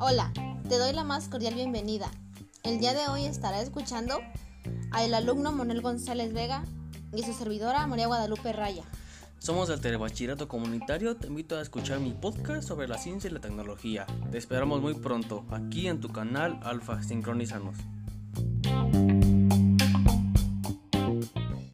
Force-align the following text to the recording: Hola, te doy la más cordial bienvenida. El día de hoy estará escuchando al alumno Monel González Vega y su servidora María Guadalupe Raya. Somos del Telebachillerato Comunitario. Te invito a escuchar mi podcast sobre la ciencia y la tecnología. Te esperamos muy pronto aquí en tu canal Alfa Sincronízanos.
Hola, 0.00 0.32
te 0.68 0.78
doy 0.78 0.92
la 0.92 1.02
más 1.02 1.28
cordial 1.28 1.54
bienvenida. 1.54 2.08
El 2.62 2.78
día 2.78 2.94
de 2.94 3.08
hoy 3.08 3.24
estará 3.24 3.60
escuchando 3.60 4.20
al 4.92 5.12
alumno 5.12 5.50
Monel 5.50 5.80
González 5.80 6.32
Vega 6.32 6.62
y 7.12 7.24
su 7.24 7.32
servidora 7.32 7.84
María 7.88 8.06
Guadalupe 8.06 8.52
Raya. 8.52 8.84
Somos 9.40 9.66
del 9.66 9.80
Telebachillerato 9.80 10.46
Comunitario. 10.46 11.16
Te 11.16 11.26
invito 11.26 11.58
a 11.58 11.62
escuchar 11.62 11.98
mi 11.98 12.12
podcast 12.12 12.68
sobre 12.68 12.86
la 12.86 12.96
ciencia 12.96 13.28
y 13.28 13.32
la 13.32 13.40
tecnología. 13.40 14.06
Te 14.30 14.38
esperamos 14.38 14.80
muy 14.80 14.94
pronto 14.94 15.44
aquí 15.50 15.88
en 15.88 15.98
tu 15.98 16.10
canal 16.10 16.60
Alfa 16.62 17.02
Sincronízanos. 17.02 17.74